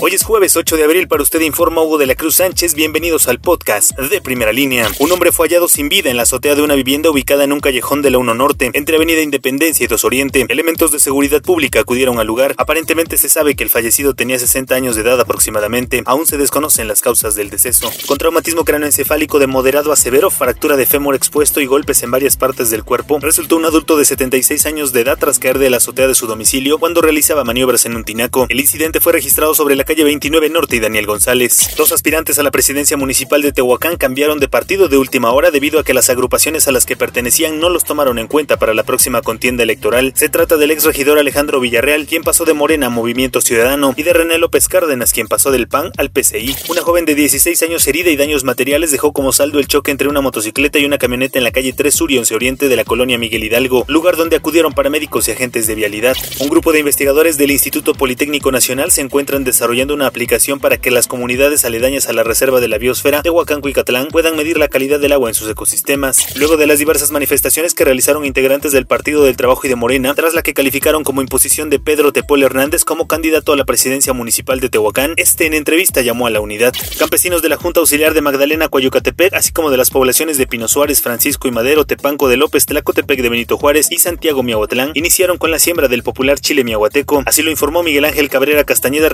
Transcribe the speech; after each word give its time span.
Hoy 0.00 0.14
es 0.14 0.22
jueves 0.22 0.56
8 0.56 0.76
de 0.76 0.84
abril, 0.84 1.08
para 1.08 1.24
usted 1.24 1.40
informa 1.40 1.82
Hugo 1.82 1.98
de 1.98 2.06
la 2.06 2.14
Cruz 2.14 2.36
Sánchez, 2.36 2.74
bienvenidos 2.74 3.26
al 3.26 3.40
podcast 3.40 3.98
de 3.98 4.20
Primera 4.20 4.52
Línea. 4.52 4.88
Un 5.00 5.10
hombre 5.10 5.32
fue 5.32 5.48
hallado 5.48 5.66
sin 5.66 5.88
vida 5.88 6.08
en 6.08 6.16
la 6.16 6.22
azotea 6.22 6.54
de 6.54 6.62
una 6.62 6.76
vivienda 6.76 7.10
ubicada 7.10 7.42
en 7.42 7.52
un 7.52 7.58
callejón 7.58 8.00
de 8.00 8.12
la 8.12 8.18
1 8.18 8.32
Norte, 8.34 8.70
entre 8.74 8.94
Avenida 8.94 9.22
Independencia 9.22 9.82
y 9.82 9.88
2 9.88 10.04
Oriente. 10.04 10.46
Elementos 10.48 10.92
de 10.92 11.00
seguridad 11.00 11.42
pública 11.42 11.80
acudieron 11.80 12.20
al 12.20 12.28
lugar. 12.28 12.54
Aparentemente 12.58 13.18
se 13.18 13.28
sabe 13.28 13.56
que 13.56 13.64
el 13.64 13.70
fallecido 13.70 14.14
tenía 14.14 14.38
60 14.38 14.72
años 14.72 14.94
de 14.94 15.02
edad 15.02 15.18
aproximadamente. 15.18 16.04
Aún 16.06 16.26
se 16.26 16.38
desconocen 16.38 16.86
las 16.86 17.00
causas 17.00 17.34
del 17.34 17.50
deceso. 17.50 17.90
Con 18.06 18.18
traumatismo 18.18 18.64
cráneoencefálico 18.64 19.40
de 19.40 19.48
moderado 19.48 19.90
a 19.90 19.96
severo, 19.96 20.30
fractura 20.30 20.76
de 20.76 20.86
fémur 20.86 21.16
expuesto 21.16 21.60
y 21.60 21.66
golpes 21.66 22.04
en 22.04 22.12
varias 22.12 22.36
partes 22.36 22.70
del 22.70 22.84
cuerpo, 22.84 23.18
resultó 23.20 23.56
un 23.56 23.64
adulto 23.64 23.96
de 23.96 24.04
76 24.04 24.64
años 24.66 24.92
de 24.92 25.00
edad 25.00 25.18
tras 25.18 25.40
caer 25.40 25.58
de 25.58 25.70
la 25.70 25.78
azotea 25.78 26.06
de 26.06 26.14
su 26.14 26.28
domicilio 26.28 26.78
cuando 26.78 27.00
realizaba 27.00 27.42
maniobras 27.42 27.84
en 27.84 27.96
un 27.96 28.04
tinaco. 28.04 28.46
El 28.48 28.60
incidente 28.60 29.00
fue 29.00 29.12
registrado 29.12 29.54
sobre 29.54 29.74
la 29.74 29.87
calle 29.88 30.04
29 30.04 30.50
Norte 30.50 30.76
y 30.76 30.80
Daniel 30.80 31.06
González. 31.06 31.70
Dos 31.78 31.92
aspirantes 31.92 32.38
a 32.38 32.42
la 32.42 32.50
presidencia 32.50 32.98
municipal 32.98 33.40
de 33.40 33.52
Tehuacán 33.52 33.96
cambiaron 33.96 34.38
de 34.38 34.46
partido 34.46 34.88
de 34.88 34.98
última 34.98 35.32
hora 35.32 35.50
debido 35.50 35.80
a 35.80 35.82
que 35.82 35.94
las 35.94 36.10
agrupaciones 36.10 36.68
a 36.68 36.72
las 36.72 36.84
que 36.84 36.94
pertenecían 36.94 37.58
no 37.58 37.70
los 37.70 37.84
tomaron 37.84 38.18
en 38.18 38.26
cuenta 38.26 38.58
para 38.58 38.74
la 38.74 38.82
próxima 38.82 39.22
contienda 39.22 39.62
electoral. 39.62 40.12
Se 40.14 40.28
trata 40.28 40.58
del 40.58 40.72
ex 40.72 40.84
regidor 40.84 41.18
Alejandro 41.18 41.58
Villarreal, 41.58 42.06
quien 42.06 42.22
pasó 42.22 42.44
de 42.44 42.52
Morena 42.52 42.88
a 42.88 42.90
Movimiento 42.90 43.40
Ciudadano, 43.40 43.94
y 43.96 44.02
de 44.02 44.12
René 44.12 44.36
López 44.36 44.68
Cárdenas, 44.68 45.14
quien 45.14 45.26
pasó 45.26 45.50
del 45.50 45.68
PAN 45.68 45.90
al 45.96 46.10
PCI. 46.10 46.54
Una 46.68 46.82
joven 46.82 47.06
de 47.06 47.14
16 47.14 47.62
años 47.62 47.86
herida 47.86 48.10
y 48.10 48.16
daños 48.16 48.44
materiales 48.44 48.90
dejó 48.90 49.14
como 49.14 49.32
saldo 49.32 49.58
el 49.58 49.68
choque 49.68 49.90
entre 49.90 50.08
una 50.08 50.20
motocicleta 50.20 50.78
y 50.78 50.84
una 50.84 50.98
camioneta 50.98 51.38
en 51.38 51.44
la 51.44 51.50
calle 51.50 51.72
3 51.72 51.94
Sur 51.94 52.12
y 52.12 52.18
11 52.18 52.34
Oriente 52.34 52.68
de 52.68 52.76
la 52.76 52.84
colonia 52.84 53.16
Miguel 53.16 53.42
Hidalgo, 53.42 53.86
lugar 53.88 54.18
donde 54.18 54.36
acudieron 54.36 54.74
paramédicos 54.74 55.28
y 55.28 55.30
agentes 55.30 55.66
de 55.66 55.74
vialidad. 55.76 56.14
Un 56.40 56.50
grupo 56.50 56.72
de 56.72 56.80
investigadores 56.80 57.38
del 57.38 57.52
Instituto 57.52 57.94
Politécnico 57.94 58.52
Nacional 58.52 58.90
se 58.90 59.00
encuentran 59.00 59.44
desarrollando 59.44 59.77
una 59.86 60.08
aplicación 60.08 60.58
para 60.58 60.76
que 60.76 60.90
las 60.90 61.06
comunidades 61.06 61.64
aledañas 61.64 62.08
a 62.08 62.12
la 62.12 62.24
reserva 62.24 62.60
de 62.60 62.66
la 62.66 62.78
biosfera 62.78 63.22
de 63.22 63.30
Huacanco 63.30 63.68
y 63.68 63.72
Catlán 63.72 64.08
puedan 64.08 64.36
medir 64.36 64.58
la 64.58 64.68
calidad 64.68 64.98
del 64.98 65.12
agua 65.12 65.30
en 65.30 65.34
sus 65.34 65.48
ecosistemas. 65.48 66.36
Luego 66.36 66.56
de 66.56 66.66
las 66.66 66.80
diversas 66.80 67.12
manifestaciones 67.12 67.74
que 67.74 67.84
realizaron 67.84 68.24
integrantes 68.24 68.72
del 68.72 68.86
Partido 68.86 69.24
del 69.24 69.36
Trabajo 69.36 69.62
y 69.64 69.68
de 69.68 69.76
Morena, 69.76 70.14
tras 70.14 70.34
la 70.34 70.42
que 70.42 70.52
calificaron 70.52 71.04
como 71.04 71.22
imposición 71.22 71.70
de 71.70 71.78
Pedro 71.78 72.12
Tepol 72.12 72.42
Hernández 72.42 72.84
como 72.84 73.06
candidato 73.06 73.52
a 73.52 73.56
la 73.56 73.64
presidencia 73.64 74.12
municipal 74.12 74.58
de 74.58 74.68
Tehuacán, 74.68 75.14
este 75.16 75.46
en 75.46 75.54
entrevista 75.54 76.02
llamó 76.02 76.26
a 76.26 76.30
la 76.30 76.40
unidad. 76.40 76.72
Campesinos 76.98 77.40
de 77.40 77.48
la 77.48 77.56
Junta 77.56 77.80
Auxiliar 77.80 78.14
de 78.14 78.20
Magdalena 78.20 78.68
Coyucatepec, 78.68 79.34
así 79.34 79.52
como 79.52 79.70
de 79.70 79.76
las 79.76 79.90
poblaciones 79.90 80.38
de 80.38 80.46
Pino 80.48 80.66
Suárez, 80.66 81.02
Francisco 81.02 81.46
y 81.46 81.52
Madero, 81.52 81.84
Tepanco 81.84 82.28
de 82.28 82.36
López, 82.36 82.66
Tlacotepec 82.66 83.22
de 83.22 83.28
Benito 83.28 83.56
Juárez 83.56 83.88
y 83.90 83.98
Santiago 83.98 84.42
Miahuatlán, 84.42 84.90
iniciaron 84.94 85.38
con 85.38 85.50
la 85.50 85.58
siembra 85.58 85.88
del 85.88 86.02
popular 86.02 86.40
chile 86.40 86.64
miahuateco. 86.64 87.22
Así 87.26 87.42
lo 87.42 87.50
informó 87.50 87.82
Miguel 87.82 88.06
Ángel 88.06 88.28
Cabrera 88.28 88.64
Castañeda, 88.64 89.08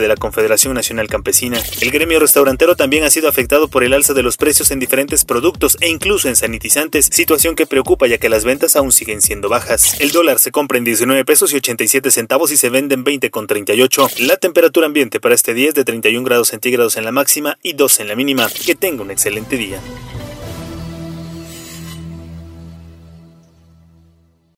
de 0.00 0.08
la 0.08 0.16
Confederación 0.16 0.74
Nacional 0.74 1.08
Campesina. 1.08 1.62
El 1.80 1.90
gremio 1.90 2.18
restaurantero 2.18 2.76
también 2.76 3.04
ha 3.04 3.10
sido 3.10 3.28
afectado 3.28 3.68
por 3.68 3.84
el 3.84 3.92
alza 3.92 4.14
de 4.14 4.22
los 4.22 4.36
precios 4.36 4.70
en 4.70 4.80
diferentes 4.80 5.24
productos 5.24 5.76
e 5.80 5.88
incluso 5.88 6.28
en 6.28 6.36
sanitizantes, 6.36 7.08
situación 7.12 7.54
que 7.54 7.66
preocupa 7.66 8.06
ya 8.06 8.18
que 8.18 8.28
las 8.28 8.44
ventas 8.44 8.76
aún 8.76 8.92
siguen 8.92 9.22
siendo 9.22 9.48
bajas. 9.48 10.00
El 10.00 10.12
dólar 10.12 10.38
se 10.38 10.50
compra 10.50 10.78
en 10.78 10.84
19 10.84 11.24
pesos 11.24 11.52
y 11.52 11.56
87 11.56 12.10
centavos 12.10 12.52
y 12.52 12.56
se 12.56 12.70
vende 12.70 12.94
en 12.94 13.04
20 13.04 13.30
con 13.30 13.46
38. 13.46 14.08
La 14.20 14.36
temperatura 14.36 14.86
ambiente 14.86 15.20
para 15.20 15.34
este 15.34 15.54
día 15.54 15.68
es 15.68 15.74
de 15.74 15.84
31 15.84 16.24
grados 16.24 16.48
centígrados 16.48 16.96
en 16.96 17.04
la 17.04 17.12
máxima 17.12 17.58
y 17.62 17.74
2 17.74 18.00
en 18.00 18.08
la 18.08 18.16
mínima. 18.16 18.48
Que 18.64 18.74
tenga 18.74 19.02
un 19.02 19.10
excelente 19.10 19.56
día. 19.56 19.80